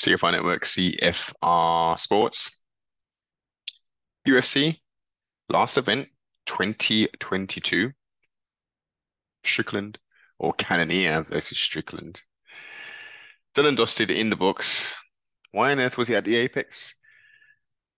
CFI 0.00 0.32
Network, 0.32 0.64
CFR 0.64 1.98
Sports. 1.98 2.64
UFC, 4.26 4.78
last 5.50 5.76
event, 5.76 6.08
2022. 6.46 7.92
Strickland 9.44 9.98
or 10.38 10.54
Cannonier 10.54 11.22
versus 11.22 11.58
Strickland. 11.58 12.22
Dylan 13.54 13.76
dusted 13.76 14.10
in 14.10 14.30
the 14.30 14.36
books. 14.36 14.94
Why 15.52 15.72
on 15.72 15.80
earth 15.80 15.98
was 15.98 16.08
he 16.08 16.14
at 16.14 16.24
the 16.24 16.36
Apex? 16.36 16.94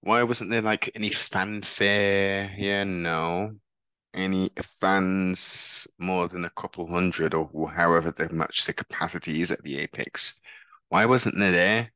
Why 0.00 0.25
wasn't 0.25 0.50
there 0.50 0.62
like 0.62 0.91
any 0.96 1.11
fanfare? 1.11 2.53
Yeah, 2.57 2.82
no. 2.82 3.53
Any 4.12 4.50
fans 4.80 5.87
more 5.98 6.27
than 6.27 6.45
a 6.45 6.50
couple 6.50 6.91
hundred 6.91 7.32
or 7.32 7.71
however 7.71 8.12
much 8.32 8.64
the 8.64 8.73
capacity 8.73 9.41
is 9.41 9.53
at 9.53 9.62
the 9.62 9.79
Apex? 9.79 10.41
Why 10.93 11.06
wasn't 11.06 11.38
there 11.38 11.52
there? 11.52 11.92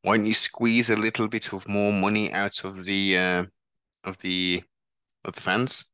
Why 0.00 0.16
don't 0.16 0.24
you 0.24 0.32
squeeze 0.32 0.88
a 0.88 0.96
little 0.96 1.28
bit 1.28 1.52
of 1.52 1.68
more 1.68 1.92
money 1.92 2.32
out 2.32 2.64
of 2.64 2.86
the 2.86 3.18
uh, 3.18 3.44
of 4.04 4.16
the 4.20 4.64
of 5.26 5.34
the 5.34 5.40
fans? 5.42 5.84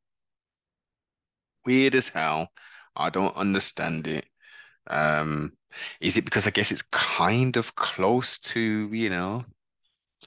Weird 1.64 1.96
as 1.96 2.06
hell. 2.06 2.52
I 2.94 3.10
don't 3.10 3.34
understand 3.34 4.06
it. 4.06 4.24
Um, 4.86 5.56
is 6.00 6.16
it 6.16 6.24
because 6.24 6.46
I 6.46 6.50
guess 6.50 6.70
it's 6.70 6.82
kind 6.92 7.56
of 7.56 7.74
close 7.74 8.38
to, 8.54 8.88
you 8.92 9.10
know, 9.10 9.44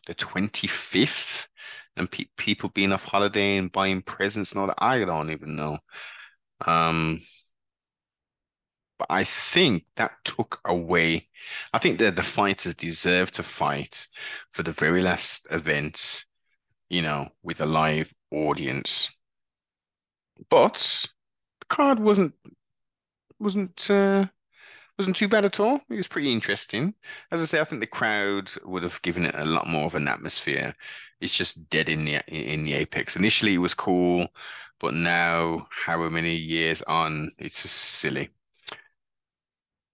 the 0.05 0.15
25th 0.15 1.47
and 1.95 2.11
pe 2.11 2.25
people 2.35 2.67
being 2.71 2.91
off 2.91 3.05
holiday 3.05 3.55
and 3.55 3.71
buying 3.71 4.01
presents 4.01 4.51
and 4.51 4.59
all 4.59 4.67
that? 4.67 4.83
I 4.83 5.05
don't 5.05 5.29
even 5.29 5.55
know. 5.55 5.77
Um, 6.67 7.21
but 8.99 9.07
I 9.09 9.23
think 9.23 9.85
that 9.95 10.11
took 10.25 10.61
away. 10.65 11.29
I 11.73 11.79
think 11.79 11.99
that 11.99 12.17
the 12.17 12.23
fighters 12.23 12.75
deserve 12.75 13.31
to 13.31 13.43
fight 13.43 14.05
for 14.51 14.61
the 14.61 14.73
very 14.73 15.01
last 15.01 15.47
event, 15.51 16.25
you 16.89 17.01
know, 17.01 17.29
with 17.41 17.61
a 17.61 17.65
live 17.65 18.13
audience. 18.31 19.09
But 20.49 21.05
the 21.61 21.65
card 21.67 21.99
wasn't 21.99 22.35
wasn't 23.39 23.89
uh, 23.89 24.25
wasn't 24.97 25.15
too 25.15 25.29
bad 25.29 25.45
at 25.45 25.61
all. 25.61 25.79
It 25.89 25.95
was 25.95 26.07
pretty 26.07 26.33
interesting. 26.33 26.93
As 27.31 27.41
I 27.41 27.45
say, 27.45 27.61
I 27.61 27.63
think 27.63 27.79
the 27.79 27.87
crowd 27.87 28.51
would 28.65 28.83
have 28.83 29.01
given 29.01 29.25
it 29.25 29.35
a 29.35 29.45
lot 29.45 29.67
more 29.67 29.85
of 29.85 29.95
an 29.95 30.09
atmosphere. 30.09 30.75
It's 31.21 31.35
just 31.35 31.69
dead 31.69 31.87
in 31.87 32.03
the 32.05 32.21
in 32.27 32.65
the 32.65 32.73
apex. 32.73 33.15
Initially, 33.15 33.53
it 33.55 33.59
was 33.59 33.73
cool, 33.73 34.27
but 34.79 34.93
now, 34.93 35.67
however 35.71 36.09
many 36.11 36.35
years 36.35 36.81
on, 36.83 37.31
it's 37.37 37.61
just 37.61 37.75
silly. 37.75 38.29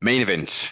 Main 0.02 0.22
event. 0.22 0.72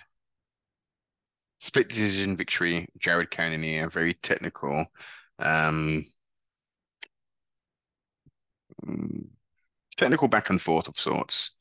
Split 1.60 1.90
decision 1.90 2.36
victory. 2.36 2.88
Jared 2.98 3.32
Cannonier, 3.32 3.90
very 3.90 4.14
technical. 4.16 4.86
Um, 5.40 6.06
technical 9.96 10.28
back 10.28 10.50
and 10.50 10.62
forth 10.62 10.88
of 10.88 11.00
sorts. 11.00 11.52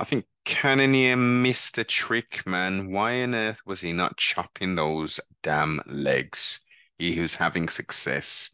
I 0.00 0.04
think 0.04 0.26
Cannonier 0.44 1.16
missed 1.16 1.78
a 1.78 1.84
trick, 1.84 2.44
man. 2.46 2.90
Why 2.90 3.22
on 3.22 3.34
earth 3.34 3.60
was 3.64 3.80
he 3.80 3.92
not 3.92 4.16
chopping 4.16 4.74
those 4.74 5.20
damn 5.42 5.80
legs? 5.86 6.60
He 6.98 7.20
was 7.20 7.34
having 7.34 7.68
success. 7.68 8.50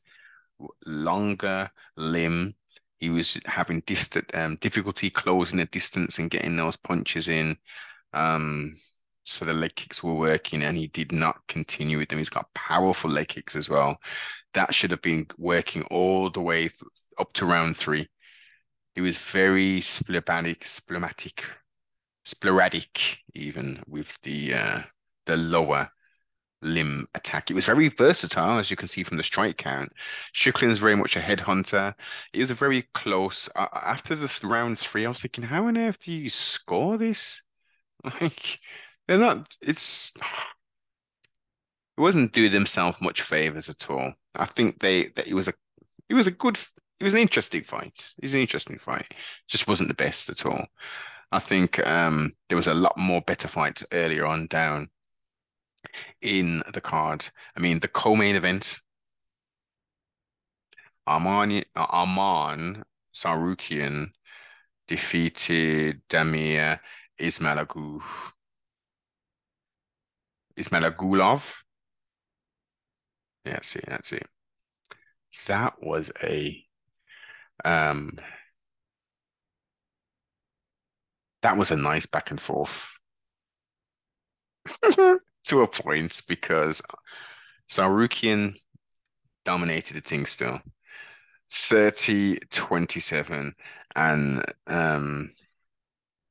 Longer 0.85 1.71
limb. 1.97 2.55
He 2.99 3.09
was 3.09 3.39
having 3.47 3.81
distant 3.87 4.35
um, 4.35 4.57
difficulty 4.57 5.09
closing 5.09 5.59
the 5.59 5.65
distance 5.65 6.19
and 6.19 6.31
getting 6.31 6.57
those 6.57 6.77
punches 6.77 7.29
in. 7.29 7.57
Um, 8.13 8.77
so 9.23 9.45
the 9.45 9.53
leg 9.53 9.75
kicks 9.77 10.03
were 10.03 10.15
working, 10.15 10.63
and 10.63 10.77
he 10.77 10.89
did 10.89 11.13
not 11.13 11.47
continue 11.49 11.99
with 11.99 12.09
them. 12.09 12.19
He's 12.19 12.29
got 12.29 12.53
powerful 12.55 13.11
leg 13.11 13.29
kicks 13.29 13.57
as 13.57 13.69
well. 13.69 13.99
That 14.55 14.75
should 14.75 14.91
have 14.91 15.03
been 15.03 15.27
working 15.39 15.83
all 15.85 16.31
the 16.31 16.41
way 16.41 16.71
up 17.19 17.33
to 17.35 17.47
round 17.47 17.77
three. 17.77 18.09
He 18.95 19.01
was 19.01 19.19
very 19.19 19.81
splebatic, 19.81 20.67
splematic, 20.67 21.45
sporadic 22.25 23.19
even 23.35 23.83
with 23.87 24.19
the 24.23 24.55
uh, 24.55 24.83
the 25.27 25.37
lower 25.37 25.89
limb 26.63 27.07
attack. 27.15 27.51
It 27.51 27.55
was 27.55 27.67
very 27.67 27.89
versatile, 27.89 28.59
as 28.59 28.71
you 28.71 28.77
can 28.77 28.89
see 28.89 29.03
from 29.03 29.17
the 29.17 29.23
strike 29.23 29.57
count. 29.57 29.93
Strickland's 30.35 30.79
very 30.79 30.97
much 30.97 31.17
a 31.17 31.21
headhunter. 31.21 31.95
It 32.33 32.41
was 32.41 32.51
a 32.51 32.55
very 32.55 32.83
close. 32.95 33.49
Uh, 33.57 33.69
after 33.73 34.15
the 34.15 34.29
th 34.29 34.45
round 34.45 34.79
three, 34.79 35.07
I 35.07 35.09
was 35.09 35.21
thinking, 35.23 35.45
how 35.45 35.67
on 35.67 35.79
earth 35.79 36.03
do 36.03 36.13
you 36.13 36.31
score 36.31 36.99
this? 36.99 37.43
Like, 38.21 38.61
they're 39.07 39.19
not. 39.19 39.57
It's. 39.61 40.13
It 41.97 42.01
wasn't 42.01 42.33
doing 42.33 42.51
themselves 42.51 43.01
much 43.01 43.23
favors 43.23 43.69
at 43.69 43.89
all. 43.89 44.15
I 44.35 44.45
think 44.47 44.81
they 44.81 45.09
that 45.11 45.29
it 45.29 45.35
was 45.35 45.47
a 45.47 45.55
it 46.09 46.15
was 46.15 46.27
a 46.27 46.33
good 46.33 46.59
it 47.01 47.05
was 47.05 47.15
an 47.15 47.21
interesting 47.21 47.65
fight. 47.65 48.15
It 48.19 48.25
was 48.25 48.35
an 48.35 48.41
interesting 48.41 48.79
fight. 48.79 49.15
Just 49.49 49.69
wasn't 49.69 49.89
the 49.89 49.95
best 49.95 50.31
at 50.31 50.47
all. 50.47 50.67
I 51.33 51.39
think 51.41 51.79
um, 51.87 52.37
there 52.49 52.57
was 52.57 52.69
a 52.69 52.75
lot 52.75 52.97
more 52.99 53.23
better 53.23 53.49
fights 53.49 53.85
earlier 53.93 54.27
on 54.27 54.47
down 54.49 54.91
in 56.23 56.63
the 56.73 56.81
card. 56.81 57.27
I 57.57 57.61
mean, 57.61 57.81
the 57.81 57.89
co-main 57.89 58.37
event, 58.37 58.79
Arman 61.07 61.63
Arman 61.77 62.83
Tsarukyan 63.13 64.13
defeated 64.89 66.03
Damir 66.09 66.81
Ismagulov. 67.29 68.05
Ismagulov. 70.57 71.65
Yeah, 73.45 73.53
that's 73.55 73.77
it. 73.77 73.85
That's 73.87 74.13
it. 74.13 74.27
That 75.49 75.83
was 75.83 76.13
a 76.23 76.65
um, 77.65 78.19
that 81.43 81.57
was 81.59 81.71
a 81.71 81.77
nice 81.77 82.07
back 82.07 82.31
and 82.31 82.41
forth 82.41 82.89
to 85.45 85.63
a 85.63 85.67
point 85.69 86.21
because 86.29 86.83
Tsarukyan 87.71 88.57
dominated 89.45 89.97
the 89.97 90.03
thing 90.03 90.27
still. 90.27 90.61
30-27 91.51 93.55
and 93.97 94.45
um 94.69 95.33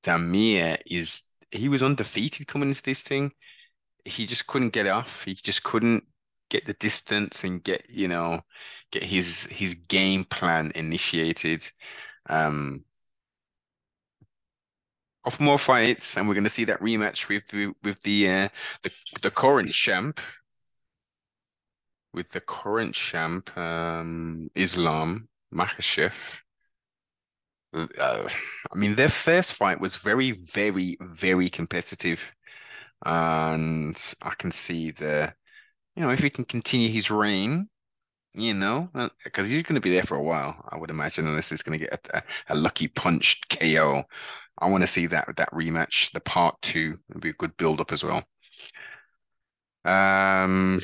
Damir 0.03 0.77
is 0.85 1.31
he 1.51 1.69
was 1.69 1.83
undefeated 1.83 2.47
coming 2.47 2.69
into 2.69 2.83
this 2.83 3.01
thing. 3.01 3.31
He 4.05 4.25
just 4.25 4.47
couldn't 4.47 4.73
get 4.73 4.87
off. 4.87 5.23
He 5.23 5.33
just 5.35 5.63
couldn't 5.63 6.03
get 6.49 6.65
the 6.65 6.73
distance 6.73 7.43
and 7.43 7.63
get, 7.63 7.85
you 7.89 8.07
know, 8.07 8.41
get 8.91 9.03
his 9.03 9.45
his 9.45 9.75
game 9.75 10.25
plan 10.25 10.71
initiated. 10.75 11.69
Um, 12.29 12.85
of 15.25 15.39
more 15.39 15.59
fights, 15.59 16.17
and 16.17 16.27
we're 16.27 16.33
going 16.33 16.43
to 16.43 16.49
see 16.49 16.65
that 16.65 16.79
rematch 16.79 17.27
with 17.27 17.47
the, 17.47 17.73
with 17.83 18.01
the 18.01 18.29
uh, 18.29 18.49
the 18.83 18.91
the 19.21 19.31
current 19.31 19.69
champ, 19.69 20.19
with 22.13 22.29
the 22.29 22.41
current 22.41 22.95
champ, 22.95 23.55
um, 23.57 24.49
Islam 24.55 25.27
Makhachev. 25.53 26.41
Uh, 27.73 27.87
I 28.71 28.75
mean, 28.75 28.95
their 28.95 29.09
first 29.09 29.53
fight 29.53 29.79
was 29.79 29.95
very, 29.95 30.31
very, 30.31 30.97
very 31.01 31.49
competitive, 31.49 32.33
and 33.05 34.15
I 34.21 34.33
can 34.35 34.51
see 34.51 34.91
the, 34.91 35.33
you 35.95 36.03
know, 36.03 36.11
if 36.11 36.19
he 36.19 36.29
can 36.29 36.45
continue 36.45 36.89
his 36.89 37.11
reign, 37.11 37.69
you 38.33 38.53
know, 38.53 38.89
because 39.23 39.47
uh, 39.47 39.49
he's 39.49 39.63
going 39.63 39.75
to 39.75 39.81
be 39.81 39.91
there 39.91 40.03
for 40.03 40.17
a 40.17 40.23
while, 40.23 40.63
I 40.69 40.77
would 40.77 40.89
imagine, 40.89 41.27
unless 41.27 41.49
he's 41.49 41.63
going 41.63 41.79
to 41.79 41.85
get 41.85 42.07
a, 42.13 42.23
a, 42.49 42.55
lucky 42.55 42.87
punch 42.87 43.41
KO. 43.49 44.03
I 44.59 44.69
want 44.69 44.83
to 44.83 44.87
see 44.87 45.07
that 45.07 45.35
that 45.37 45.51
rematch, 45.51 46.11
the 46.11 46.19
part 46.19 46.61
two, 46.61 46.97
would 47.09 47.21
be 47.21 47.29
a 47.29 47.33
good 47.33 47.55
build 47.57 47.81
up 47.81 47.91
as 47.91 48.03
well. 48.03 48.23
Um, 49.85 50.81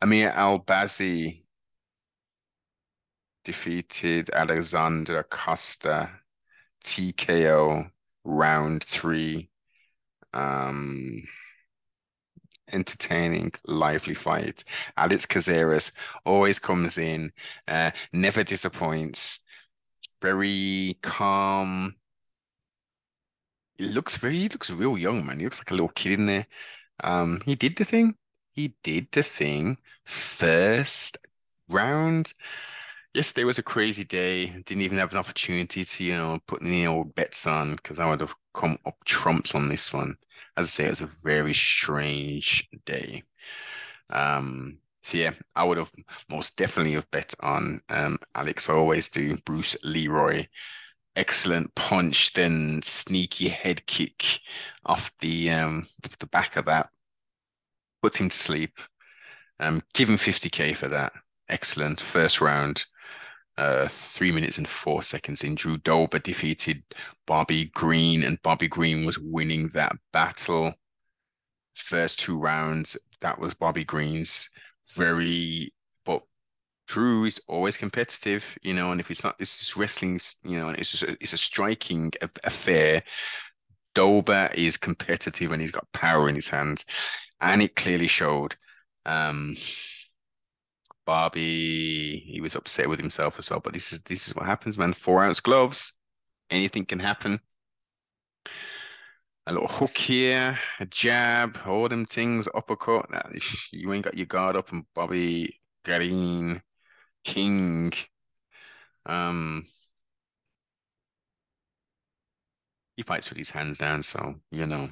Amir 0.00 0.30
Albazi 0.32 1.43
defeated 3.44 4.30
Alessandro 4.30 5.22
Costa 5.24 6.10
TKO 6.82 7.90
round 8.24 8.84
three. 8.84 9.50
Um, 10.32 11.22
entertaining, 12.72 13.52
lively 13.66 14.14
fight. 14.14 14.64
Alex 14.96 15.26
Caceres 15.26 15.92
always 16.24 16.58
comes 16.58 16.98
in, 16.98 17.32
uh, 17.68 17.90
never 18.12 18.42
disappoints, 18.42 19.40
very 20.20 20.98
calm. 21.02 21.94
He 23.78 23.84
looks 23.86 24.16
very, 24.16 24.36
he 24.36 24.48
looks 24.48 24.70
real 24.70 24.96
young, 24.96 25.24
man. 25.26 25.38
He 25.38 25.44
looks 25.44 25.60
like 25.60 25.70
a 25.70 25.74
little 25.74 25.88
kid 25.88 26.18
in 26.18 26.26
there. 26.26 26.46
Um, 27.02 27.40
he 27.44 27.54
did 27.54 27.76
the 27.76 27.84
thing. 27.84 28.16
He 28.52 28.74
did 28.82 29.08
the 29.12 29.22
thing. 29.22 29.78
First 30.04 31.18
round, 31.68 32.32
Yesterday 33.14 33.44
was 33.44 33.58
a 33.58 33.62
crazy 33.62 34.04
day. 34.04 34.46
Didn't 34.46 34.82
even 34.82 34.98
have 34.98 35.12
an 35.12 35.18
opportunity 35.18 35.84
to, 35.84 36.04
you 36.04 36.14
know, 36.16 36.40
put 36.46 36.62
any 36.62 36.86
old 36.86 37.14
bets 37.14 37.46
on 37.46 37.76
because 37.76 37.98
I 37.98 38.08
would 38.10 38.20
have 38.20 38.34
come 38.52 38.78
up 38.84 39.02
trumps 39.04 39.54
on 39.54 39.68
this 39.68 39.92
one. 39.92 40.16
As 40.56 40.66
I 40.66 40.68
say, 40.68 40.86
it 40.86 40.90
was 40.90 41.00
a 41.00 41.06
very 41.22 41.54
strange 41.54 42.68
day. 42.84 43.22
Um, 44.10 44.78
so 45.02 45.18
yeah, 45.18 45.32
I 45.56 45.64
would 45.64 45.78
have 45.78 45.92
most 46.28 46.56
definitely 46.58 46.94
have 46.94 47.10
bet 47.12 47.34
on 47.40 47.82
um 47.90 48.18
Alex. 48.34 48.68
I 48.70 48.74
always 48.74 49.08
do. 49.10 49.36
Bruce 49.38 49.76
Leroy, 49.84 50.46
excellent 51.16 51.74
punch, 51.76 52.32
then 52.34 52.82
sneaky 52.82 53.48
head 53.48 53.86
kick 53.86 54.40
off 54.86 55.16
the 55.20 55.50
um 55.50 55.88
the 56.20 56.26
back 56.28 56.56
of 56.56 56.66
that, 56.66 56.90
put 58.02 58.16
him 58.16 58.28
to 58.28 58.36
sleep. 58.36 58.78
Um, 59.60 59.82
give 59.94 60.08
him 60.10 60.18
50k 60.18 60.74
for 60.74 60.88
that. 60.88 61.12
Excellent 61.48 62.00
first 62.00 62.40
round. 62.40 62.86
Uh, 63.56 63.86
three 63.88 64.32
minutes 64.32 64.58
and 64.58 64.66
four 64.66 65.02
seconds 65.02 65.44
in. 65.44 65.54
Drew 65.54 65.76
Dober 65.78 66.18
defeated 66.18 66.82
Bobby 67.26 67.66
Green, 67.66 68.24
and 68.24 68.42
Bobby 68.42 68.66
Green 68.66 69.04
was 69.04 69.18
winning 69.18 69.68
that 69.68 69.96
battle. 70.12 70.74
First 71.74 72.18
two 72.20 72.38
rounds, 72.38 72.96
that 73.20 73.38
was 73.38 73.54
Bobby 73.54 73.84
Green's 73.84 74.48
very, 74.94 75.72
but 76.04 76.22
Drew 76.88 77.24
is 77.26 77.40
always 77.48 77.76
competitive, 77.76 78.58
you 78.62 78.74
know, 78.74 78.92
and 78.92 79.00
if 79.00 79.10
it's 79.10 79.24
not, 79.24 79.38
this 79.38 79.62
is 79.62 79.76
wrestling, 79.76 80.20
you 80.44 80.58
know, 80.58 80.68
and 80.68 80.78
it's 80.78 80.90
just 80.90 81.04
a, 81.04 81.16
it's 81.20 81.32
a 81.32 81.38
striking 81.38 82.12
affair. 82.44 83.02
Dober 83.94 84.50
is 84.54 84.76
competitive 84.76 85.52
and 85.52 85.62
he's 85.62 85.70
got 85.70 85.90
power 85.92 86.28
in 86.28 86.34
his 86.34 86.48
hands, 86.48 86.84
and 87.40 87.62
it 87.62 87.76
clearly 87.76 88.08
showed. 88.08 88.56
Um, 89.06 89.56
Bobby, 91.06 92.18
he 92.26 92.40
was 92.40 92.54
upset 92.56 92.88
with 92.88 92.98
himself 93.00 93.38
as 93.38 93.50
well. 93.50 93.60
But 93.60 93.72
this 93.74 93.92
is 93.92 94.02
this 94.02 94.26
is 94.28 94.34
what 94.34 94.46
happens, 94.46 94.78
man. 94.78 94.92
Four 94.94 95.24
ounce 95.24 95.40
gloves, 95.40 95.96
anything 96.50 96.86
can 96.86 96.98
happen. 97.00 97.40
A 99.46 99.52
little 99.52 99.68
hook 99.68 99.96
here, 99.96 100.58
a 100.80 100.86
jab, 100.86 101.58
all 101.66 101.88
them 101.88 102.06
things, 102.06 102.48
uppercut. 102.54 103.06
You 103.72 103.92
ain't 103.92 104.04
got 104.04 104.16
your 104.16 104.26
guard 104.26 104.56
up, 104.56 104.72
and 104.72 104.84
Bobby 104.94 105.60
Green, 105.84 106.62
King. 107.24 107.92
Um, 109.06 109.68
he 112.96 113.02
fights 113.02 113.28
with 113.28 113.38
his 113.38 113.50
hands 113.50 113.78
down, 113.78 114.02
so 114.02 114.36
you 114.50 114.66
know 114.66 114.90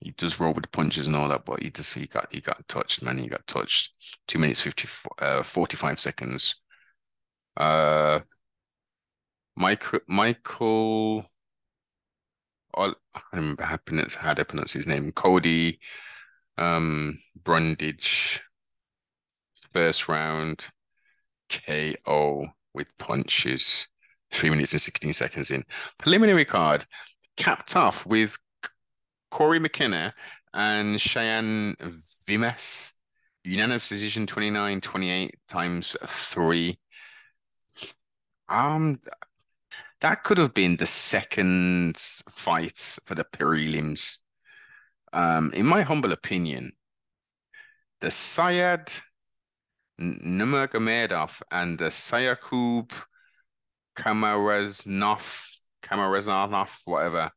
he 0.00 0.12
does 0.12 0.38
roll 0.38 0.52
with 0.52 0.62
the 0.62 0.68
punches 0.68 1.06
and 1.06 1.16
all 1.16 1.28
that, 1.28 1.44
but 1.44 1.62
he 1.62 1.70
just 1.70 1.94
he 1.94 2.06
got 2.06 2.32
he 2.32 2.40
got 2.40 2.66
touched, 2.68 3.02
man. 3.02 3.18
He 3.18 3.28
got 3.28 3.46
touched. 3.46 3.96
Two 4.26 4.38
minutes 4.38 4.60
50, 4.60 4.88
uh, 5.18 5.42
45 5.42 6.00
seconds. 6.00 6.56
Uh 7.56 8.20
Michael 9.56 10.00
Michael 10.06 11.26
I 12.76 12.92
remember 13.32 13.64
how, 13.64 13.78
how 14.18 14.34
to 14.34 14.44
pronounce 14.44 14.72
his 14.72 14.86
name. 14.86 15.10
Cody 15.12 15.80
um 16.58 17.18
Brundage 17.42 18.40
first 19.72 20.08
round 20.08 20.68
KO 21.50 22.46
with 22.74 22.86
punches. 22.98 23.88
Three 24.30 24.50
minutes 24.50 24.72
and 24.72 24.80
16 24.80 25.12
seconds 25.14 25.50
in. 25.50 25.64
Preliminary 25.98 26.44
card 26.44 26.84
capped 27.36 27.74
off 27.76 28.04
with 28.06 28.36
Cory 29.30 29.58
McKenna 29.58 30.14
and 30.54 31.00
Cheyenne 31.00 31.76
Vimes. 32.26 32.94
Unanimous 33.44 33.88
decision 33.88 34.26
29 34.26 34.80
28 34.80 35.34
times 35.48 35.96
three. 36.06 36.78
Um, 38.48 39.00
that 40.00 40.24
could 40.24 40.38
have 40.38 40.54
been 40.54 40.76
the 40.76 40.86
second 40.86 41.96
fight 41.98 42.98
for 43.04 43.14
the 43.14 43.24
prelims. 43.24 44.18
Um, 45.12 45.52
in 45.52 45.66
my 45.66 45.82
humble 45.82 46.12
opinion, 46.12 46.72
the 48.00 48.10
Said 48.10 48.92
Nurmagomedov 50.00 51.42
and 51.50 51.78
the 51.78 51.86
Sayakub 51.86 52.92
Kamarazanov, 53.96 55.58
Kamarazanov, 55.82 56.80
whatever, 56.84 57.32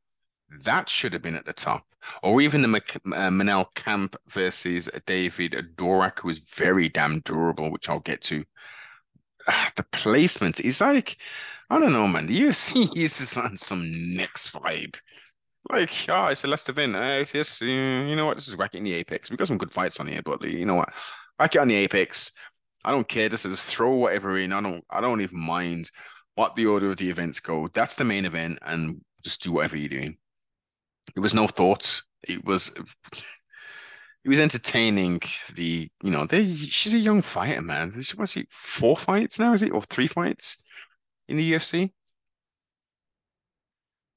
that 0.63 0.89
should 0.89 1.13
have 1.13 1.21
been 1.21 1.35
at 1.35 1.45
the 1.45 1.53
top. 1.53 1.85
Or 2.23 2.41
even 2.41 2.61
the 2.61 2.67
uh, 2.67 3.29
Manel 3.29 3.67
Kape 3.75 4.15
versus 4.27 4.89
David 5.05 5.53
Dorak, 5.75 6.19
who 6.19 6.29
is 6.29 6.39
very 6.39 6.89
damn 6.89 7.19
durable, 7.19 7.71
which 7.71 7.89
I'll 7.89 7.99
get 7.99 8.21
to. 8.23 8.43
the 9.75 9.85
placement 9.91 10.59
is 10.59 10.81
like, 10.81 11.17
I 11.69 11.79
don't 11.79 11.93
know, 11.93 12.07
man. 12.07 12.27
The 12.27 12.39
UFC 12.39 12.89
is 12.95 13.37
on 13.37 13.57
some 13.57 14.15
next 14.15 14.51
vibe. 14.53 14.97
Like, 15.69 15.91
ah, 16.09 16.25
oh, 16.25 16.31
it's 16.31 16.43
a 16.43 16.47
last 16.47 16.69
event. 16.69 16.95
Uh, 16.95 17.23
this, 17.31 17.61
uh, 17.61 17.65
you 17.65 18.15
know 18.15 18.25
what? 18.25 18.35
This 18.35 18.47
is 18.47 18.57
whacking 18.57 18.83
the 18.83 18.93
Apex. 18.93 19.29
We've 19.29 19.37
got 19.37 19.47
some 19.47 19.59
good 19.59 19.71
fights 19.71 19.99
on 19.99 20.07
here, 20.07 20.21
but 20.23 20.43
you 20.43 20.65
know 20.65 20.75
what? 20.75 20.89
Whack 21.39 21.55
it 21.55 21.59
on 21.59 21.67
the 21.67 21.75
Apex. 21.75 22.31
I 22.83 22.91
don't 22.91 23.07
care. 23.07 23.29
Just, 23.29 23.43
just 23.43 23.65
throw 23.65 23.93
whatever 23.93 24.37
in. 24.39 24.53
I 24.53 24.61
don't. 24.61 24.83
I 24.89 25.01
don't 25.01 25.21
even 25.21 25.39
mind 25.39 25.91
what 26.35 26.55
the 26.55 26.65
order 26.65 26.89
of 26.89 26.97
the 26.97 27.09
events 27.09 27.39
go. 27.39 27.67
That's 27.67 27.95
the 27.95 28.03
main 28.03 28.25
event, 28.25 28.57
and 28.63 29.01
just 29.23 29.43
do 29.43 29.51
whatever 29.51 29.77
you're 29.77 29.89
doing. 29.89 30.17
It 31.15 31.19
was 31.19 31.33
no 31.33 31.47
thought. 31.47 32.01
It 32.23 32.45
was 32.45 32.69
it 34.23 34.29
was 34.29 34.39
entertaining. 34.39 35.21
The 35.53 35.89
you 36.03 36.11
know, 36.11 36.25
they 36.25 36.53
she's 36.53 36.93
a 36.93 36.99
young 36.99 37.21
fighter, 37.21 37.61
man. 37.61 37.91
Was 38.17 38.37
it 38.37 38.47
four 38.49 38.95
fights 38.95 39.39
now, 39.39 39.53
is 39.53 39.63
it? 39.63 39.71
Or 39.71 39.81
three 39.81 40.07
fights 40.07 40.63
in 41.27 41.37
the 41.37 41.53
UFC? 41.53 41.91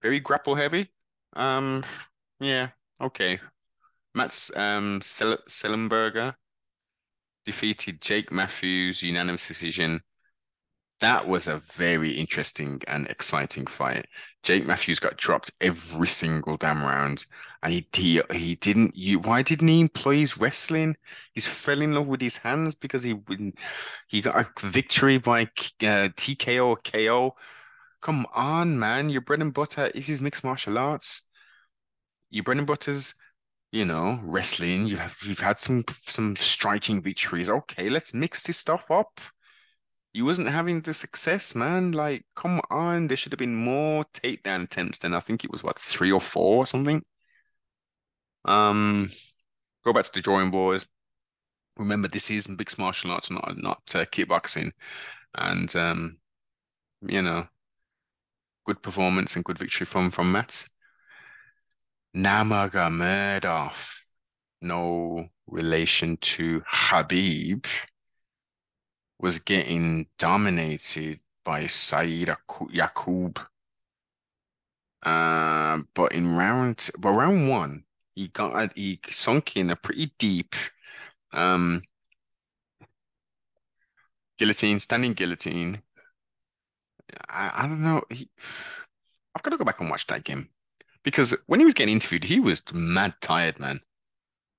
Very 0.02 0.20
grapple 0.20 0.54
heavy. 0.54 0.90
Um, 1.34 1.84
yeah, 2.40 2.68
okay. 3.00 3.40
Matt 4.14 4.50
um 4.54 5.00
Semelsberger 5.00 6.34
defeated 7.44 8.00
Jake 8.00 8.30
Matthews 8.30 9.02
unanimous 9.02 9.48
decision 9.48 10.00
that 11.04 11.28
was 11.28 11.46
a 11.46 11.58
very 11.74 12.12
interesting 12.12 12.80
and 12.88 13.06
exciting 13.08 13.66
fight. 13.66 14.06
Jake 14.42 14.64
Matthews 14.64 14.98
got 14.98 15.18
dropped 15.18 15.52
every 15.60 16.06
single 16.06 16.56
damn 16.56 16.82
round, 16.82 17.26
and 17.62 17.74
he 17.74 17.86
he, 17.92 18.22
he 18.32 18.54
didn't. 18.56 18.94
Why 19.24 19.42
didn't 19.42 19.68
he 19.68 19.80
employ 19.80 20.16
his 20.16 20.38
wrestling? 20.38 20.96
He's 21.32 21.46
fell 21.46 21.82
in 21.82 21.92
love 21.92 22.08
with 22.08 22.22
his 22.22 22.38
hands 22.38 22.74
because 22.74 23.02
he 23.02 23.20
he 24.08 24.22
got 24.22 24.36
a 24.36 24.66
victory 24.66 25.18
by 25.18 25.42
uh, 25.42 26.08
TKO 26.16 26.66
or 26.66 26.76
KO. 26.78 27.36
Come 28.00 28.24
on, 28.34 28.78
man! 28.78 29.10
Your 29.10 29.20
bread 29.20 29.42
and 29.42 29.52
butter 29.52 29.88
is 29.88 30.06
his 30.06 30.22
mixed 30.22 30.42
martial 30.42 30.78
arts. 30.78 31.22
Your 32.30 32.44
bread 32.44 32.58
and 32.58 32.66
butter's 32.66 33.14
you 33.72 33.84
know, 33.84 34.20
wrestling. 34.22 34.86
You 34.86 34.96
have 34.98 35.16
you've 35.22 35.40
had 35.40 35.60
some 35.60 35.84
some 35.88 36.34
striking 36.36 37.02
victories. 37.02 37.50
Okay, 37.50 37.90
let's 37.90 38.14
mix 38.14 38.42
this 38.42 38.56
stuff 38.56 38.90
up 38.90 39.20
you 40.14 40.24
wasn't 40.24 40.48
having 40.48 40.80
the 40.80 40.94
success, 40.94 41.56
man. 41.56 41.92
Like, 41.92 42.24
come 42.36 42.60
on, 42.70 43.08
there 43.08 43.16
should 43.16 43.32
have 43.32 43.38
been 43.38 43.56
more 43.56 44.04
takedown 44.14 44.62
attempts 44.62 44.98
than 44.98 45.12
I 45.12 45.20
think 45.20 45.44
it 45.44 45.50
was 45.50 45.62
what 45.62 45.78
three 45.78 46.12
or 46.12 46.20
four 46.20 46.58
or 46.58 46.66
something. 46.66 47.04
Um, 48.44 49.10
go 49.84 49.92
back 49.92 50.04
to 50.04 50.12
the 50.14 50.20
drawing 50.20 50.50
board. 50.52 50.84
Remember, 51.76 52.06
this 52.06 52.30
is 52.30 52.48
mixed 52.48 52.78
martial 52.78 53.10
arts, 53.10 53.30
not 53.30 53.58
not 53.58 53.82
uh, 53.94 54.04
kickboxing, 54.04 54.70
and 55.34 55.74
um, 55.74 56.18
you 57.02 57.20
know, 57.20 57.48
good 58.66 58.80
performance 58.82 59.34
and 59.34 59.44
good 59.44 59.58
victory 59.58 59.86
from 59.86 60.12
from 60.12 60.30
Matt. 60.30 60.68
Nurmagomedov, 62.16 63.74
no 64.62 65.28
relation 65.48 66.16
to 66.18 66.60
Khabib 66.60 67.66
was 69.24 69.38
getting 69.38 70.06
dominated 70.18 71.18
by 71.46 71.66
Saeed 71.66 72.28
Yaqub. 72.28 73.38
Uh, 75.02 75.78
but 75.94 76.12
in 76.12 76.36
round, 76.36 76.90
but 76.98 77.08
round 77.08 77.48
one, 77.48 77.84
he 78.14 78.28
got 78.28 78.76
he 78.76 79.00
sunk 79.08 79.56
in 79.56 79.70
a 79.70 79.76
pretty 79.76 80.12
deep 80.18 80.54
um 81.32 81.80
guillotine, 84.38 84.78
standing 84.78 85.14
guillotine. 85.14 85.80
I, 87.30 87.64
I 87.64 87.66
don't 87.66 87.82
know. 87.82 88.02
He, 88.10 88.28
I've 89.34 89.42
got 89.42 89.52
to 89.52 89.56
go 89.56 89.64
back 89.64 89.80
and 89.80 89.88
watch 89.88 90.06
that 90.08 90.24
game 90.24 90.50
because 91.02 91.34
when 91.46 91.60
he 91.60 91.64
was 91.64 91.72
getting 91.74 91.94
interviewed, 91.94 92.24
he 92.24 92.40
was 92.40 92.62
mad 92.74 93.14
tired, 93.22 93.58
man. 93.58 93.80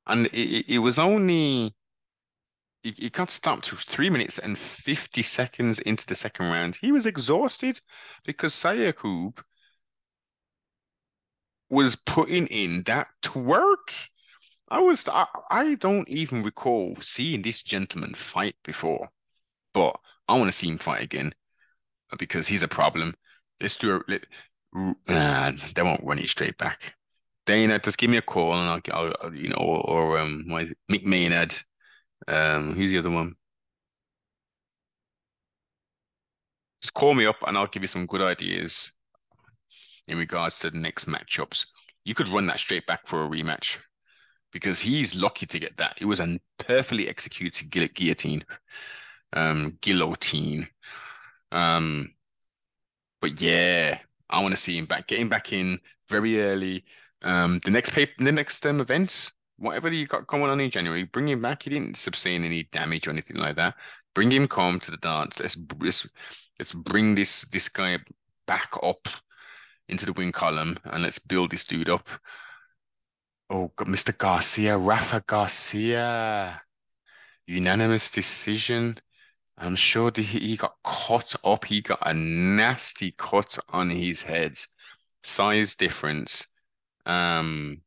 And 0.07 0.25
it, 0.33 0.73
it 0.73 0.79
was 0.79 0.97
only 0.97 1.75
he, 2.85 2.91
he 2.91 3.09
got 3.09 3.31
stopped 3.31 3.67
three 3.67 4.11
minutes 4.11 4.37
and 4.37 4.57
50 4.57 5.23
seconds 5.23 5.79
into 5.79 6.05
the 6.05 6.13
second 6.15 6.45
round. 6.45 6.75
He 6.75 6.91
was 6.91 7.07
exhausted 7.07 7.81
because 8.25 8.53
Sayakub 8.53 9.41
was 11.67 11.95
putting 11.95 12.45
in 12.47 12.83
that 12.83 13.35
work. 13.35 13.91
I 14.69 14.79
was 14.81 15.07
I, 15.07 15.25
I 15.49 15.75
don't 15.75 16.07
even 16.09 16.43
recall 16.43 16.95
seeing 17.01 17.41
this 17.41 17.63
gentleman 17.63 18.13
fight 18.13 18.55
before, 18.63 19.09
but 19.73 19.99
I 20.27 20.37
want 20.37 20.49
to 20.49 20.57
see 20.57 20.69
him 20.69 20.77
fight 20.77 21.01
again 21.01 21.33
because 22.19 22.47
he's 22.47 22.63
a 22.63 22.67
problem. 22.67 23.15
Let's 23.59 23.77
do 23.77 23.95
a 23.95 24.01
let, 24.07 24.27
uh, 25.07 25.53
they 25.73 25.81
won't 25.81 26.03
run 26.03 26.19
it 26.19 26.29
straight 26.29 26.57
back. 26.59 26.93
Dana, 27.47 27.79
just 27.79 27.97
give 27.97 28.11
me 28.11 28.17
a 28.17 28.21
call 28.21 28.53
and 28.53 28.83
I'll, 28.91 29.13
I'll 29.21 29.33
you 29.33 29.49
know, 29.49 29.57
or, 29.57 29.89
or 29.89 30.19
um, 30.19 30.45
it? 30.49 30.77
Mick 30.91 31.03
Maynard. 31.03 31.57
Um, 32.27 32.73
who's 32.73 32.91
the 32.91 32.97
other 32.97 33.11
one? 33.11 33.35
Just 36.81 36.93
call 36.93 37.13
me 37.13 37.25
up 37.25 37.37
and 37.45 37.57
I'll 37.57 37.67
give 37.67 37.83
you 37.83 37.87
some 37.87 38.05
good 38.05 38.21
ideas 38.21 38.91
in 40.07 40.17
regards 40.17 40.59
to 40.59 40.69
the 40.69 40.77
next 40.77 41.05
matchups. 41.05 41.65
You 42.03 42.13
could 42.13 42.27
run 42.27 42.45
that 42.47 42.59
straight 42.59 42.85
back 42.85 43.07
for 43.07 43.23
a 43.23 43.27
rematch 43.27 43.79
because 44.51 44.79
he's 44.79 45.15
lucky 45.15 45.45
to 45.47 45.59
get 45.59 45.75
that. 45.77 45.97
It 45.99 46.05
was 46.05 46.19
a 46.19 46.39
perfectly 46.59 47.09
executed 47.09 47.69
guillotine, 47.69 48.45
um, 49.33 49.77
guillotine. 49.81 50.67
Um, 51.51 52.13
but 53.21 53.41
yeah, 53.41 53.99
I 54.29 54.41
want 54.41 54.53
to 54.53 54.61
see 54.61 54.77
him 54.77 54.85
back, 54.85 55.07
getting 55.07 55.29
back 55.29 55.51
in 55.51 55.79
very 56.07 56.41
early. 56.41 56.85
Um, 57.23 57.59
the 57.65 57.71
next 57.71 57.91
paper, 57.91 58.23
the 58.23 58.31
next 58.31 58.65
um, 58.65 58.79
event, 58.79 59.31
whatever 59.57 59.89
you 59.89 60.05
got 60.07 60.27
going 60.27 60.43
on 60.43 60.59
in 60.59 60.69
January, 60.71 61.03
bring 61.03 61.27
him 61.27 61.41
back. 61.41 61.63
He 61.63 61.69
didn't 61.69 61.97
sustain 61.97 62.43
any 62.43 62.63
damage 62.63 63.07
or 63.07 63.11
anything 63.11 63.37
like 63.37 63.55
that. 63.55 63.75
Bring 64.13 64.31
him 64.31 64.47
calm 64.47 64.79
to 64.81 64.91
the 64.91 64.97
dance. 64.97 65.39
Let's 65.39 65.57
let's 65.79 66.07
let's 66.59 66.73
bring 66.73 67.15
this 67.15 67.41
this 67.49 67.69
guy 67.69 67.99
back 68.47 68.71
up 68.83 69.07
into 69.89 70.05
the 70.05 70.13
win 70.13 70.31
column 70.31 70.77
and 70.85 71.03
let's 71.03 71.19
build 71.19 71.51
this 71.51 71.65
dude 71.65 71.89
up. 71.89 72.07
Oh, 73.49 73.71
Mr. 73.77 74.17
Garcia, 74.17 74.77
Rafa 74.77 75.23
Garcia, 75.27 76.61
unanimous 77.45 78.09
decision. 78.09 78.99
I'm 79.57 79.75
sure 79.75 80.11
he, 80.15 80.23
he 80.23 80.57
got 80.57 80.75
cut 80.83 81.35
up. 81.43 81.65
He 81.65 81.81
got 81.81 81.99
a 82.01 82.13
nasty 82.13 83.13
cut 83.17 83.57
on 83.69 83.89
his 83.89 84.21
head. 84.21 84.57
Size 85.21 85.75
difference. 85.75 86.47
Um, 87.05 87.81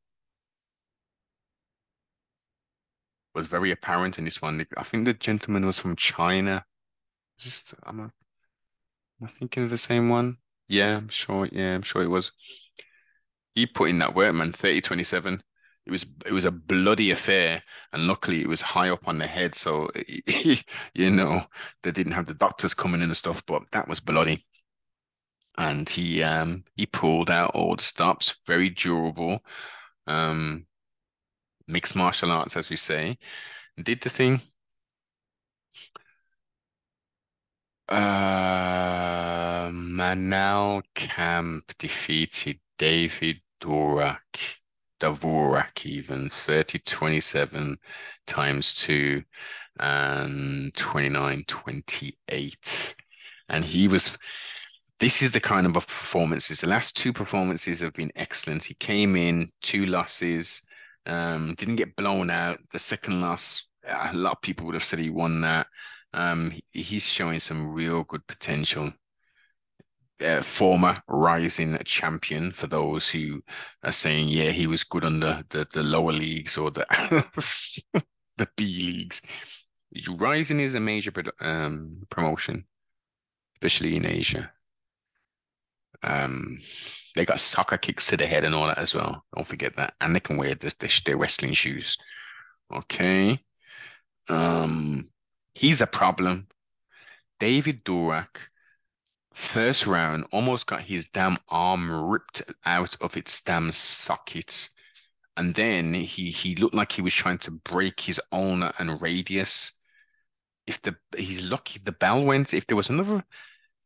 was 3.39 3.47
very 3.47 3.71
apparent 3.71 4.19
in 4.19 4.25
this 4.25 4.43
one. 4.43 4.65
I 4.77 4.83
think 4.83 5.05
the 5.05 5.15
gentleman 5.15 5.65
was 5.65 5.79
from 5.79 5.97
China. 5.97 6.65
Just, 7.39 7.75
am 7.87 8.01
I, 8.01 8.11
am 9.23 9.29
thinking 9.29 9.63
of 9.63 9.71
the 9.71 9.79
same 9.79 10.09
one? 10.09 10.39
Yeah, 10.69 10.97
I'm 10.97 11.09
sure. 11.09 11.49
Yeah, 11.51 11.75
I'm 11.75 11.83
sure 11.83 12.03
it 12.03 12.09
was. 12.09 12.33
He 13.55 13.67
put 13.67 13.91
in 13.91 13.99
that 13.99 14.15
work, 14.15 14.35
man. 14.35 14.53
30 14.53 14.81
27. 14.81 15.43
It 15.87 15.91
was 15.91 16.05
it 16.27 16.33
was 16.33 16.45
a 16.45 16.51
bloody 16.51 17.13
affair, 17.13 17.63
and 17.93 18.07
luckily 18.07 18.43
it 18.43 18.49
was 18.49 18.61
high 18.61 18.91
up 18.91 19.09
on 19.09 19.19
the 19.19 19.27
head, 19.27 19.55
so 19.55 19.89
you 20.95 21.11
know 21.11 21.47
they 21.83 21.93
didn't 21.93 22.13
have 22.13 22.27
the 22.27 22.35
doctors 22.35 22.75
coming 22.75 23.01
in 23.01 23.09
and 23.09 23.17
stuff. 23.17 23.43
But 23.47 23.71
that 23.73 23.89
was 23.89 24.01
bloody, 24.01 24.45
and 25.57 25.89
he 25.89 26.23
um 26.23 26.65
he 26.77 26.87
pulled 26.87 27.31
out 27.31 27.53
all 27.55 27.77
the 27.77 27.83
stops, 27.83 28.39
very 28.47 28.69
durable, 28.71 29.41
um, 30.07 30.68
mixed 31.69 31.97
martial 31.97 32.33
arts 32.33 32.57
as 32.57 32.71
we 32.71 32.77
say, 32.77 33.19
did 33.83 34.01
the 34.01 34.11
thing. 34.11 34.41
Uh, 37.89 39.71
Manel 39.71 40.83
Kape 40.95 41.77
defeated 41.79 42.61
David 42.79 43.41
Dorak. 43.61 44.59
Davorak 45.01 45.87
even 45.87 46.29
30 46.29 46.81
27 46.81 47.79
times 48.27 48.75
2 48.75 49.23
and 49.81 50.75
29 50.75 51.45
28 51.47 52.97
and 53.49 53.65
he 53.65 53.87
was 53.87 54.19
this 54.99 55.23
is 55.23 55.31
the 55.31 55.41
kind 55.41 55.67
of 55.67 55.75
performances 55.75 56.61
the 56.61 56.67
last 56.67 56.97
two 56.97 57.13
performances 57.13 57.79
have 57.79 57.93
been 57.95 58.11
excellent 58.17 58.65
he 58.65 58.75
came 58.75 59.15
in 59.15 59.49
two 59.63 59.87
losses 59.87 60.67
um 61.09 61.55
didn't 61.57 61.77
get 61.77 61.97
blown 61.97 62.31
out 62.31 62.59
the 62.73 62.79
second 62.79 63.21
loss 63.21 63.69
a 63.87 64.15
lot 64.15 64.33
of 64.33 64.43
people 64.43 64.67
would 64.67 64.75
have 64.75 64.85
said 64.85 64.99
he 64.99 65.11
won 65.11 65.41
that 65.41 65.67
um 66.13 66.53
he's 66.73 67.07
showing 67.07 67.41
some 67.41 67.73
real 67.73 68.05
good 68.05 68.27
potential 68.27 68.91
uh, 70.21 70.43
former 70.43 71.01
Rizin 71.07 71.79
champion 71.85 72.53
for 72.53 72.67
those 72.67 73.09
who 73.09 73.43
are 73.85 73.93
saying, 73.93 74.29
yeah, 74.29 74.51
he 74.51 74.67
was 74.67 74.85
good 74.85 75.05
under 75.05 75.43
the, 75.51 75.67
the 75.73 75.83
lower 75.83 76.13
leagues 76.13 76.57
or 76.57 76.71
the 76.71 76.87
the 78.37 78.49
B 78.57 78.65
leagues. 78.65 79.23
Rizin 80.19 80.61
is 80.61 80.75
a 80.75 80.81
major 80.81 81.13
um, 81.41 82.03
promotion, 82.11 82.67
especially 83.55 83.97
in 83.97 84.07
Asia. 84.07 84.53
Um, 86.03 86.61
they 87.15 87.25
got 87.25 87.41
soccer 87.41 87.77
kicks 87.77 88.07
to 88.09 88.17
the 88.17 88.27
head 88.27 88.45
and 88.45 88.55
all 88.55 88.67
that 88.69 88.79
as 88.79 88.95
well. 88.95 89.25
Don't 89.35 89.47
forget 89.47 89.77
that, 89.77 89.95
and 90.01 90.15
they 90.15 90.21
can 90.21 90.37
wear 90.37 90.55
the, 90.55 90.75
the, 90.79 91.01
their 91.05 91.17
wrestling 91.17 91.55
shoes. 91.55 91.97
Okay. 92.73 93.41
Um, 94.29 95.09
he's 95.55 95.81
a 95.81 95.87
problem. 95.87 96.49
David 97.41 97.85
Dorak 97.85 98.49
First 99.39 99.87
round, 99.87 100.27
almost 100.33 100.67
got 100.67 100.83
his 100.83 101.11
damn 101.11 101.39
arm 101.49 101.93
ripped 102.11 102.43
out 102.65 102.97
of 103.01 103.17
its 103.17 103.41
damn 103.41 103.71
socket. 103.71 104.69
And 105.37 105.55
then 105.55 105.95
he 105.95 106.33
he 106.33 106.57
looked 106.57 106.75
like 106.75 106.91
he 106.91 107.03
was 107.03 107.15
trying 107.15 107.39
to 107.39 107.53
break 107.53 108.01
his 108.01 108.21
own 108.33 108.65
and 108.65 109.01
radius. 109.01 109.79
If 110.67 110.83
the 110.83 110.97
he's 111.17 111.41
lucky 111.41 111.79
the 111.79 111.93
bell 111.93 112.25
went, 112.25 112.53
if 112.53 112.67
there 112.67 112.77
was 112.77 112.91
another, 112.91 113.25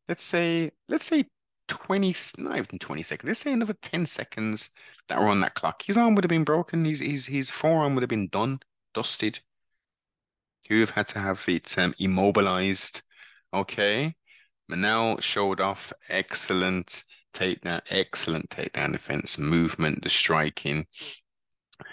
let's 0.09 0.25
say, 0.25 0.71
let's 0.89 1.05
say 1.05 1.27
20, 1.73 2.15
not 2.39 2.59
even 2.59 2.79
20 2.79 3.03
seconds, 3.03 3.27
let's 3.27 3.41
say 3.41 3.53
another 3.53 3.73
10 3.73 4.05
seconds 4.05 4.71
that 5.09 5.19
were 5.19 5.29
on 5.29 5.41
that 5.41 5.55
clock, 5.55 5.81
his 5.83 5.97
arm 5.97 6.15
would 6.15 6.25
have 6.25 6.29
been 6.29 6.45
broken, 6.45 6.85
his 6.85 7.01
his 7.01 7.27
his 7.27 7.51
forearm 7.51 7.95
would 7.95 8.03
have 8.03 8.11
been 8.11 8.29
done, 8.29 8.61
dusted. 8.95 9.41
He 10.63 10.75
would 10.75 10.81
have 10.81 10.91
had 10.91 11.09
to 11.09 11.19
have 11.19 11.43
it 11.49 11.79
um, 11.79 11.95
immobilized. 11.99 13.03
Okay. 13.55 14.15
Manel 14.71 15.21
showed 15.23 15.61
off 15.61 15.93
excellent 16.09 17.05
takedown, 17.35 17.81
excellent 17.89 18.51
takedown 18.51 18.93
defense, 18.93 19.39
movement, 19.39 20.03
the 20.03 20.11
striking. 20.11 20.87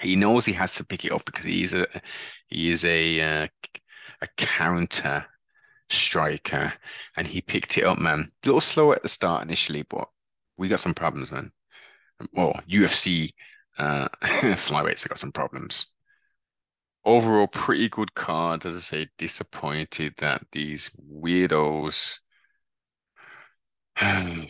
He 0.02 0.16
knows 0.16 0.46
he 0.46 0.54
has 0.54 0.76
to 0.76 0.86
pick 0.86 1.06
it 1.06 1.12
up 1.12 1.26
because 1.26 1.46
he 1.46 1.64
is 1.64 1.74
a 1.74 1.88
he 2.48 2.70
is 2.70 2.84
a 2.86 3.22
uh, 3.22 3.48
a 4.22 4.28
counter 4.38 5.26
striker, 5.90 6.74
and 7.18 7.28
he 7.28 7.42
picked 7.42 7.78
it 7.78 7.86
up, 7.86 7.98
man. 7.98 8.32
A 8.44 8.48
little 8.48 8.62
slow 8.62 8.92
at 8.94 9.04
the 9.04 9.10
start 9.10 9.44
initially, 9.44 9.84
but 9.84 10.08
we 10.58 10.68
got 10.68 10.80
some 10.80 10.94
problems, 10.94 11.32
man. 11.32 11.52
Well, 12.34 12.60
UFC 12.70 13.32
uh, 13.78 14.10
flyweights 14.22 15.04
have 15.04 15.10
got 15.10 15.20
some 15.20 15.32
problems. 15.32 15.94
Overall, 17.06 17.48
pretty 17.48 17.90
good 17.90 18.14
card. 18.14 18.66
As 18.66 18.76
I 18.76 18.80
say, 18.80 19.08
disappointed 19.18 20.14
that 20.18 20.44
these 20.52 20.90
weirdos 21.12 22.20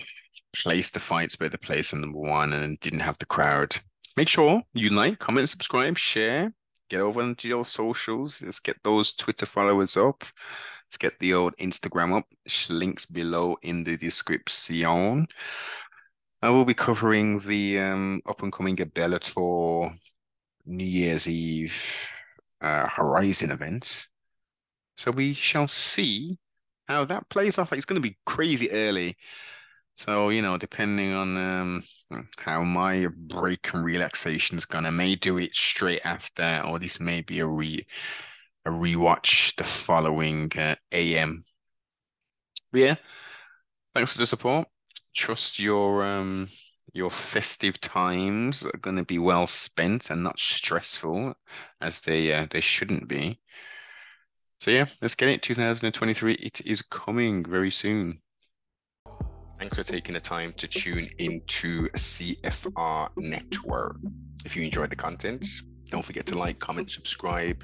placed 0.56 0.94
the 0.94 1.00
fights 1.00 1.40
where 1.40 1.50
they 1.50 1.58
placed 1.58 1.94
on 1.94 2.02
number 2.02 2.20
one 2.20 2.54
and 2.54 2.80
didn't 2.80 3.02
have 3.02 3.18
the 3.20 3.26
crowd. 3.26 3.76
Make 4.18 4.28
sure 4.28 4.64
you 4.74 4.90
like, 4.90 5.20
comment, 5.20 5.48
subscribe, 5.48 5.98
share. 5.98 6.52
Get 6.90 7.02
over 7.02 7.22
into 7.22 7.48
your 7.48 7.66
socials. 7.66 8.42
Let's 8.42 8.60
get 8.60 8.78
those 8.84 9.12
Twitter 9.12 9.46
followers 9.46 9.96
up. 9.96 10.24
Let's 10.90 10.98
get 10.98 11.20
the 11.20 11.36
old 11.36 11.56
Instagram 11.58 12.18
up. 12.18 12.26
Links 12.68 13.06
below 13.06 13.58
in 13.62 13.84
the 13.84 13.96
description. 13.96 15.28
I 16.42 16.50
will 16.50 16.66
be 16.66 16.74
covering 16.74 17.42
the 17.42 17.78
um, 17.78 18.22
up 18.26 18.42
and 18.42 18.52
coming 18.52 18.76
Bellator 18.76 19.96
New 20.66 20.84
Year's 20.84 21.30
Eve 21.30 22.10
uh, 22.62 22.88
Horizon 22.88 23.52
events. 23.52 24.10
So 24.98 25.12
we 25.12 25.34
shall 25.34 25.68
see 25.68 26.40
how 26.88 27.06
that 27.06 27.30
plays 27.30 27.60
off. 27.60 27.72
It's 27.72 27.86
going 27.86 28.02
to 28.02 28.10
be 28.10 28.18
crazy 28.26 28.72
early. 28.72 29.16
So, 29.96 30.30
you 30.30 30.42
know, 30.42 30.58
depending 30.58 31.14
on 31.14 31.38
um, 31.38 31.84
how 32.40 32.64
my 32.64 33.06
break 33.16 33.76
and 33.76 33.86
relaxation 33.86 34.58
is 34.58 34.66
going, 34.66 34.88
I 34.88 34.90
may 34.90 35.14
do 35.14 35.38
it 35.38 35.54
straight 35.54 36.02
after, 36.04 36.64
or 36.66 36.80
this 36.80 37.00
may 37.00 37.22
be 37.22 37.42
a 37.42 37.46
re 37.46 37.86
a 38.70 38.72
rewatch 38.72 39.56
the 39.56 39.64
following 39.64 40.52
uh, 40.58 40.76
AM. 40.92 41.44
But 42.72 42.80
yeah, 42.80 42.96
thanks 43.94 44.14
for 44.14 44.20
the 44.20 44.26
support. 44.26 44.68
Trust 45.16 45.60
your 45.60 46.04
um 46.04 46.50
your 46.94 47.10
festive 47.10 47.80
times 47.82 48.66
are 48.66 48.78
going 48.80 48.98
to 48.98 49.04
be 49.04 49.20
well 49.20 49.48
spent 49.48 50.10
and 50.10 50.24
not 50.24 50.40
stressful 50.40 51.34
as 51.82 52.02
they 52.02 52.34
uh, 52.34 52.48
they 52.50 52.62
shouldn't 52.62 53.08
be. 53.08 53.40
So 54.62 54.72
yeah, 54.72 54.86
let's 55.02 55.16
get 55.16 55.30
it. 55.30 55.42
2023, 55.42 56.34
it 56.34 56.62
is 56.66 56.82
coming 56.82 57.46
very 57.46 57.72
soon. 57.72 58.22
Thanks 59.58 59.76
for 59.76 59.84
taking 59.84 60.14
the 60.14 60.20
time 60.20 60.54
to 60.58 60.68
tune 60.68 61.08
into 61.18 61.90
CFR 61.90 63.10
Network. 63.18 63.98
If 64.46 64.56
you 64.56 64.64
enjoyed 64.64 64.90
the 64.90 64.96
content, 64.96 65.46
don't 65.86 66.06
forget 66.06 66.26
to 66.28 66.38
like, 66.38 66.60
comment, 66.60 66.92
subscribe, 66.92 67.64